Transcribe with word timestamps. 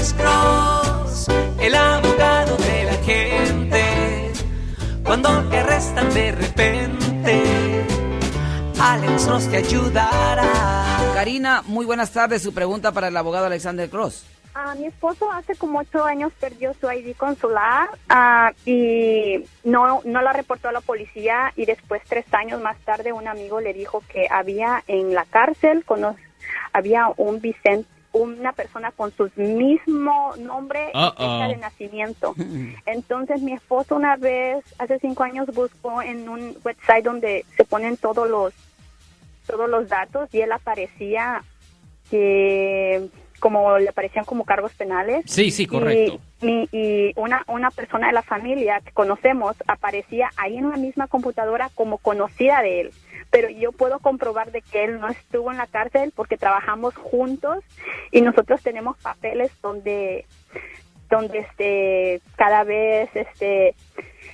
Alex 0.00 0.14
Cross, 0.14 1.26
el 1.60 1.74
abogado 1.74 2.56
de 2.56 2.84
la 2.84 2.94
gente. 3.04 4.32
Cuando 5.04 5.28
te 5.50 5.58
arrestan 5.58 6.08
de 6.14 6.32
repente, 6.32 7.42
Alex 8.80 9.26
Cross 9.26 9.48
te 9.50 9.56
ayudará. 9.58 10.42
Karina, 11.12 11.62
muy 11.66 11.84
buenas 11.84 12.10
tardes. 12.14 12.40
Su 12.42 12.54
pregunta 12.54 12.92
para 12.92 13.08
el 13.08 13.16
abogado 13.18 13.44
Alexander 13.44 13.90
Cross. 13.90 14.24
Ah, 14.54 14.74
mi 14.78 14.86
esposo 14.86 15.30
hace 15.30 15.54
como 15.56 15.80
ocho 15.80 16.02
años 16.02 16.32
perdió 16.40 16.72
su 16.80 16.90
ID 16.90 17.14
consular 17.14 17.90
ah, 18.08 18.52
y 18.64 19.44
no, 19.64 20.00
no 20.06 20.22
la 20.22 20.32
reportó 20.32 20.70
a 20.70 20.72
la 20.72 20.80
policía 20.80 21.52
y 21.56 21.66
después 21.66 22.00
tres 22.08 22.24
años 22.32 22.58
más 22.62 22.78
tarde 22.86 23.12
un 23.12 23.28
amigo 23.28 23.60
le 23.60 23.74
dijo 23.74 24.02
que 24.08 24.28
había 24.30 24.82
en 24.86 25.12
la 25.14 25.26
cárcel 25.26 25.84
cono- 25.84 26.16
había 26.72 27.08
un 27.18 27.42
Vicente 27.42 27.86
una 28.12 28.52
persona 28.52 28.90
con 28.90 29.12
su 29.12 29.30
mismo 29.36 30.34
nombre 30.38 30.90
y 30.92 30.98
fecha 31.16 31.48
de 31.48 31.56
nacimiento. 31.58 32.34
Entonces 32.86 33.40
mi 33.42 33.52
esposo 33.52 33.94
una 33.96 34.16
vez, 34.16 34.64
hace 34.78 34.98
cinco 34.98 35.22
años, 35.22 35.46
buscó 35.54 36.02
en 36.02 36.28
un 36.28 36.56
website 36.64 37.04
donde 37.04 37.44
se 37.56 37.64
ponen 37.64 37.96
todos 37.96 38.28
los 38.28 38.52
todos 39.46 39.68
los 39.68 39.88
datos 39.88 40.28
y 40.32 40.40
él 40.40 40.52
aparecía 40.52 41.42
que 42.10 43.08
como 43.40 43.78
le 43.78 43.88
aparecían 43.88 44.24
como 44.26 44.44
cargos 44.44 44.72
penales. 44.74 45.24
Sí, 45.26 45.50
sí, 45.50 45.66
correcto. 45.66 46.20
Y, 46.42 46.46
mi- 46.46 46.68
y 46.72 47.12
una, 47.16 47.42
una 47.48 47.70
persona 47.70 48.08
de 48.08 48.12
la 48.12 48.22
familia 48.22 48.80
que 48.84 48.92
conocemos 48.92 49.56
aparecía 49.66 50.30
ahí 50.36 50.58
en 50.58 50.68
la 50.68 50.76
misma 50.76 51.06
computadora 51.06 51.70
como 51.74 51.96
conocida 51.98 52.60
de 52.60 52.80
él. 52.82 52.90
Pero 53.30 53.48
yo 53.48 53.72
puedo 53.72 53.98
comprobar 54.00 54.50
de 54.50 54.62
que 54.62 54.84
él 54.84 55.00
no 55.00 55.08
estuvo 55.08 55.50
en 55.50 55.58
la 55.58 55.66
cárcel 55.66 56.12
porque 56.14 56.36
trabajamos 56.36 56.94
juntos 56.96 57.64
y 58.10 58.20
nosotros 58.20 58.62
tenemos 58.62 58.96
papeles 58.98 59.52
donde 59.62 60.26
donde 61.08 61.40
este 61.40 62.20
cada 62.36 62.62
vez 62.62 63.10
este 63.14 63.74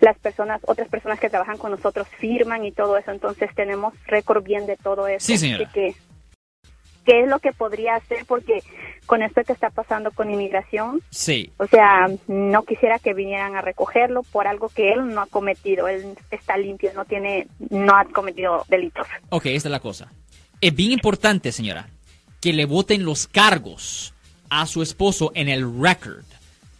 las 0.00 0.18
personas 0.18 0.60
otras 0.66 0.88
personas 0.88 1.18
que 1.18 1.30
trabajan 1.30 1.56
con 1.56 1.70
nosotros 1.70 2.06
firman 2.18 2.64
y 2.64 2.72
todo 2.72 2.98
eso 2.98 3.10
entonces 3.10 3.50
tenemos 3.54 3.94
récord 4.06 4.42
bien 4.42 4.66
de 4.66 4.76
todo 4.76 5.08
eso 5.08 5.26
Sí, 5.26 5.38
señora. 5.38 5.64
Así 5.64 5.72
que 5.72 5.94
qué 7.08 7.22
es 7.22 7.28
lo 7.28 7.38
que 7.38 7.52
podría 7.52 7.94
hacer 7.94 8.26
porque 8.26 8.62
con 9.06 9.22
esto 9.22 9.42
que 9.42 9.54
está 9.54 9.70
pasando 9.70 10.10
con 10.10 10.30
inmigración 10.30 11.00
Sí. 11.08 11.50
o 11.56 11.66
sea 11.66 12.06
no 12.26 12.64
quisiera 12.64 12.98
que 12.98 13.14
vinieran 13.14 13.56
a 13.56 13.62
recogerlo 13.62 14.22
por 14.24 14.46
algo 14.46 14.68
que 14.68 14.92
él 14.92 15.08
no 15.14 15.22
ha 15.22 15.26
cometido 15.26 15.88
él 15.88 16.14
está 16.30 16.58
limpio 16.58 16.90
no 16.94 17.06
tiene 17.06 17.48
no 17.70 17.96
ha 17.96 18.04
cometido 18.04 18.66
delitos 18.68 19.06
Ok, 19.30 19.46
esta 19.46 19.68
es 19.68 19.72
la 19.72 19.80
cosa. 19.80 20.12
Es 20.60 20.74
bien 20.74 20.92
importante, 20.92 21.50
señora, 21.52 21.88
que 22.42 22.52
le 22.52 22.66
voten 22.66 23.04
los 23.04 23.26
cargos 23.26 24.12
a 24.50 24.66
su 24.66 24.82
esposo 24.82 25.30
en 25.34 25.48
el 25.48 25.62
record. 25.80 26.24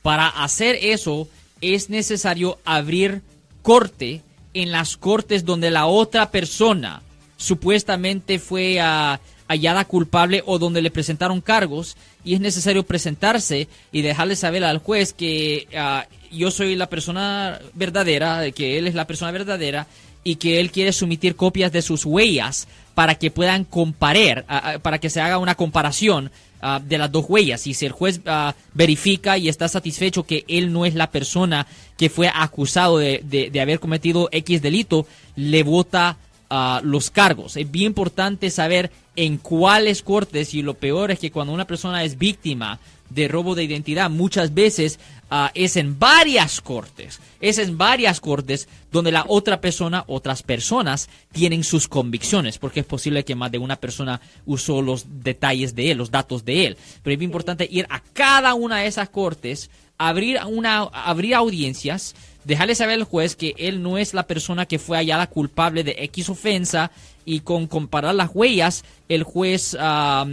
Para 0.03 0.29
hacer 0.29 0.77
eso 0.83 1.27
es 1.63 1.89
necesario 1.89 2.59
abrir 2.67 3.23
corte 3.63 4.20
en 4.53 4.73
las 4.73 4.97
cortes 4.98 5.45
donde 5.45 5.70
la 5.70 5.87
otra 5.87 6.31
persona 6.31 7.01
supuestamente 7.37 8.39
fue 8.39 8.79
ah, 8.81 9.20
hallada 9.49 9.85
culpable 9.87 10.43
o 10.47 10.59
donde 10.59 10.83
le 10.83 10.91
presentaron 10.91 11.41
cargos 11.41 11.97
y 12.25 12.35
es 12.35 12.41
necesario 12.41 12.85
presentarse 12.85 13.67
y 13.93 14.03
dejarle 14.03 14.37
saber 14.37 14.63
al 14.65 14.79
juez 14.79 15.13
que 15.13 15.67
ah, 15.77 16.07
yo 16.31 16.51
soy 16.51 16.77
la 16.77 16.89
persona 16.89 17.59
verdadera, 17.75 18.51
que 18.53 18.79
él 18.79 18.87
es 18.87 18.95
la 18.95 19.07
persona 19.07 19.31
verdadera 19.33 19.87
y 20.25 20.37
que 20.37 20.61
él 20.61 20.71
quiere 20.71 20.93
sumitir 20.93 21.37
copias 21.37 21.73
de 21.73 21.81
sus 21.81 22.05
huellas 22.05 22.69
para 22.95 23.15
que 23.15 23.31
puedan 23.31 23.65
comparar, 23.65 24.45
ah, 24.49 24.73
ah, 24.75 24.79
para 24.79 24.99
que 24.99 25.09
se 25.11 25.21
haga 25.21 25.39
una 25.39 25.55
comparación 25.55 26.31
de 26.89 26.99
las 26.99 27.13
dos 27.13 27.25
huellas. 27.29 27.69
Y 27.69 27.73
si 27.75 27.87
el 27.87 27.93
juez 27.93 28.21
verifica 28.75 29.39
y 29.39 29.49
está 29.49 29.69
satisfecho 29.69 30.25
que 30.25 30.45
él 30.49 30.73
no 30.73 30.85
es 30.87 30.95
la 30.97 31.09
persona 31.13 31.69
que 31.97 32.11
fue 32.11 32.29
acusado 32.35 32.99
de, 32.99 33.23
de- 33.25 33.51
de 33.51 33.61
haber 33.61 33.79
cometido 33.79 34.29
X 34.33 34.61
delito, 34.61 35.07
le 35.37 35.63
vota 35.63 36.17
los 36.83 37.11
cargos. 37.11 37.57
Es 37.57 37.70
bien 37.70 37.86
importante 37.86 38.51
saber 38.51 38.91
en 39.17 39.36
cuáles 39.36 40.03
cortes 40.03 40.55
y 40.55 40.63
lo 40.63 40.75
peor 40.75 41.11
es 41.11 41.19
que 41.19 41.31
cuando 41.31 41.53
una 41.53 41.67
persona 41.67 42.05
es 42.05 42.19
víctima 42.19 42.79
de 43.11 43.29
robo 43.29 43.55
de 43.55 43.64
identidad 43.64 44.11
muchas 44.11 44.53
veces 44.55 44.98
ah, 45.31 45.51
es 45.55 45.77
en 45.77 45.98
varias 45.98 46.61
cortes, 46.61 47.20
es 47.41 47.58
en 47.58 47.79
varias 47.79 48.20
cortes 48.20 48.69
donde 48.92 49.13
la 49.13 49.25
otra 49.27 49.61
persona, 49.61 50.05
otras 50.07 50.42
personas 50.42 51.08
tienen 51.33 51.64
sus 51.64 51.89
convicciones, 51.89 52.58
porque 52.58 52.81
es 52.81 52.87
posible 52.87 53.25
que 53.25 53.35
más 53.35 53.51
de 53.51 53.58
una 53.58 53.77
persona 53.77 54.20
usó 54.47 54.83
los 54.83 55.07
detalles 55.23 55.75
de 55.75 55.91
él, 55.91 55.98
los 55.98 56.11
datos 56.11 56.45
de 56.45 56.67
él. 56.67 56.77
Pero 57.03 57.17
es 57.17 57.23
importante 57.23 57.69
ir 57.70 57.87
a 57.91 58.01
cada 58.13 58.55
una 58.55 58.79
de 58.79 58.87
esas 58.87 59.08
cortes, 59.08 59.70
abrir, 59.97 60.39
una, 60.47 60.83
abrir 60.83 61.35
audiencias, 61.35 62.14
dejarle 62.48 62.75
saber 62.75 62.95
al 62.95 63.05
juez 63.05 63.36
que 63.36 63.55
él 63.59 63.83
no 63.83 63.98
es 63.98 64.14
la 64.14 64.27
persona 64.27 64.64
que 64.64 64.79
fue 64.79 64.97
hallada 64.97 65.27
culpable 65.27 65.85
de 65.85 65.97
X 65.98 66.31
ofensa 66.31 66.91
y 67.27 67.41
con 67.41 67.67
comparar 67.67 68.14
las 68.14 68.31
huellas, 68.33 68.86
el 69.11 69.23
juez 69.23 69.77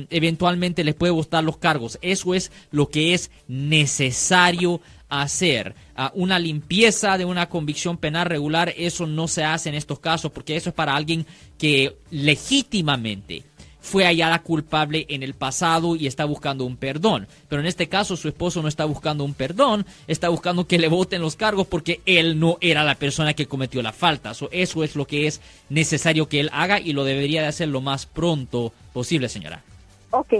eventualmente 0.09 0.85
le 0.85 0.93
puede 0.93 1.11
gustar 1.11 1.43
los 1.43 1.57
cargos. 1.57 1.99
Eso 2.01 2.33
es 2.33 2.53
lo 2.71 2.89
que 2.89 3.13
es 3.13 3.31
necesario 3.49 4.79
hacer. 5.09 5.75
Ah, 5.97 6.13
una 6.15 6.39
limpieza 6.39 7.17
de 7.17 7.25
una 7.25 7.49
convicción 7.49 7.97
penal 7.97 8.27
regular, 8.27 8.73
eso 8.77 9.05
no 9.05 9.27
se 9.27 9.43
hace 9.43 9.67
en 9.67 9.75
estos 9.75 9.99
casos 9.99 10.31
porque 10.31 10.55
eso 10.55 10.69
es 10.69 10.75
para 10.75 10.95
alguien 10.95 11.25
que 11.57 11.97
legítimamente 12.11 13.43
fue 13.85 14.03
hallada 14.03 14.39
culpable 14.39 15.05
en 15.09 15.21
el 15.21 15.35
pasado 15.35 15.95
y 15.95 16.07
está 16.07 16.25
buscando 16.25 16.65
un 16.65 16.75
perdón. 16.75 17.27
Pero 17.47 17.61
en 17.61 17.67
este 17.67 17.87
caso 17.87 18.17
su 18.17 18.27
esposo 18.27 18.63
no 18.63 18.67
está 18.67 18.83
buscando 18.85 19.23
un 19.23 19.35
perdón, 19.35 19.85
está 20.07 20.29
buscando 20.29 20.65
que 20.65 20.79
le 20.79 20.87
voten 20.87 21.21
los 21.21 21.35
cargos 21.35 21.67
porque 21.67 22.01
él 22.07 22.39
no 22.39 22.57
era 22.61 22.83
la 22.83 22.95
persona 22.95 23.35
que 23.35 23.45
cometió 23.45 23.83
la 23.83 23.93
falta. 23.93 24.33
So, 24.33 24.49
eso 24.51 24.83
es 24.83 24.95
lo 24.95 25.05
que 25.05 25.27
es 25.27 25.39
necesario 25.69 26.27
que 26.27 26.39
él 26.39 26.49
haga 26.51 26.79
y 26.79 26.93
lo 26.93 27.03
debería 27.03 27.43
de 27.43 27.47
hacer 27.47 27.67
lo 27.67 27.79
más 27.79 28.07
pronto 28.07 28.73
posible, 28.91 29.29
señora. 29.29 29.61
Ok, 30.09 30.33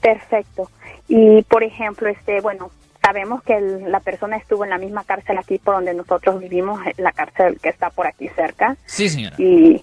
perfecto. 0.00 0.70
Y 1.08 1.42
por 1.42 1.64
ejemplo, 1.64 2.08
este, 2.08 2.40
bueno, 2.40 2.70
sabemos 3.02 3.42
que 3.42 3.54
el- 3.56 3.90
la 3.90 4.00
persona 4.00 4.36
estuvo 4.36 4.62
en 4.64 4.70
la 4.70 4.78
misma 4.78 5.02
cárcel 5.02 5.36
aquí 5.38 5.58
por 5.58 5.74
donde 5.74 5.94
nosotros 5.94 6.38
vivimos, 6.40 6.80
la 6.96 7.10
cárcel 7.12 7.58
que 7.60 7.70
está 7.70 7.90
por 7.90 8.06
aquí 8.06 8.28
cerca. 8.36 8.76
Sí, 8.86 9.08
señora. 9.08 9.34
Y 9.38 9.82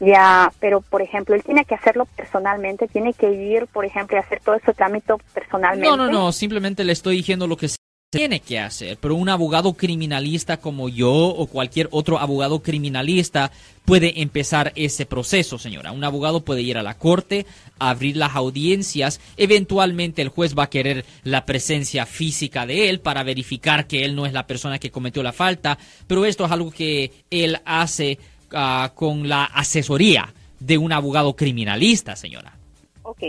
ya, 0.00 0.52
pero 0.60 0.80
por 0.80 1.02
ejemplo, 1.02 1.34
él 1.34 1.42
tiene 1.42 1.64
que 1.64 1.74
hacerlo 1.74 2.06
personalmente, 2.16 2.88
tiene 2.88 3.12
que 3.12 3.32
ir, 3.32 3.66
por 3.66 3.84
ejemplo, 3.84 4.16
y 4.16 4.20
hacer 4.20 4.40
todo 4.40 4.54
ese 4.54 4.72
trámite 4.74 5.14
personalmente. 5.34 5.88
No, 5.88 5.96
no, 5.96 6.10
no, 6.10 6.32
simplemente 6.32 6.84
le 6.84 6.92
estoy 6.92 7.16
diciendo 7.16 7.46
lo 7.46 7.56
que 7.56 7.68
se 7.68 7.76
tiene 8.10 8.40
que 8.40 8.58
hacer, 8.58 8.96
pero 8.98 9.16
un 9.16 9.28
abogado 9.28 9.74
criminalista 9.74 10.56
como 10.56 10.88
yo 10.88 11.12
o 11.12 11.46
cualquier 11.46 11.88
otro 11.90 12.18
abogado 12.18 12.62
criminalista 12.62 13.50
puede 13.84 14.22
empezar 14.22 14.72
ese 14.76 15.04
proceso, 15.04 15.58
señora. 15.58 15.92
Un 15.92 16.04
abogado 16.04 16.40
puede 16.40 16.62
ir 16.62 16.78
a 16.78 16.82
la 16.82 16.96
corte, 16.96 17.44
abrir 17.78 18.16
las 18.16 18.34
audiencias, 18.34 19.20
eventualmente 19.36 20.22
el 20.22 20.30
juez 20.30 20.56
va 20.56 20.64
a 20.64 20.70
querer 20.70 21.04
la 21.22 21.44
presencia 21.44 22.06
física 22.06 22.64
de 22.64 22.88
él 22.88 23.00
para 23.00 23.24
verificar 23.24 23.86
que 23.86 24.06
él 24.06 24.16
no 24.16 24.24
es 24.24 24.32
la 24.32 24.46
persona 24.46 24.78
que 24.78 24.90
cometió 24.90 25.22
la 25.22 25.32
falta, 25.32 25.76
pero 26.06 26.24
esto 26.24 26.46
es 26.46 26.50
algo 26.50 26.70
que 26.70 27.12
él 27.30 27.60
hace 27.66 28.18
ah, 28.52 28.92
con 28.94 29.28
la 29.28 29.44
asesoría 29.44 30.32
de 30.60 30.78
un 30.78 30.92
abogado 30.92 31.34
criminalista, 31.36 32.16
señora. 32.16 32.58
Ok. 33.02 33.20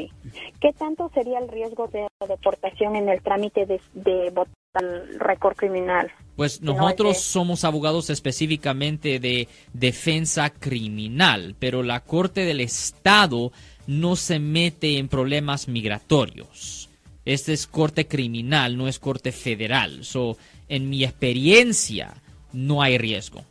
¿Qué 0.60 0.74
tanto 0.78 1.10
sería 1.14 1.40
el 1.40 1.48
riesgo 1.48 1.88
de 1.88 2.08
deportación 2.28 2.96
en 2.96 3.08
el 3.08 3.22
trámite 3.22 3.66
de, 3.66 3.80
de 3.94 4.30
votar 4.30 4.54
el 4.82 5.20
récord 5.20 5.56
criminal? 5.56 6.12
Pues 6.36 6.62
No, 6.62 6.74
nosotros 6.74 7.20
somos 7.20 7.64
abogados 7.64 8.10
específicamente 8.10 9.20
de 9.20 9.48
defensa 9.74 10.50
criminal, 10.50 11.56
pero 11.60 11.82
la 11.84 12.02
Corte 12.02 12.46
del 12.46 12.60
Estado 12.60 13.52
no 13.88 14.16
se 14.16 14.40
mete 14.40 14.98
en 14.98 15.08
problemas 15.08 15.68
migratorios. 15.68 16.90
Este 17.26 17.54
es 17.54 17.68
corte 17.68 18.08
criminal, 18.08 18.78
no 18.78 18.88
es 18.88 19.00
corte 19.00 19.32
federal. 19.32 20.04
So, 20.04 20.38
en 20.68 20.90
mi 20.90 21.04
experiencia, 21.04 22.16
no 22.54 22.82
hay 22.82 22.98
riesgo. 22.98 23.44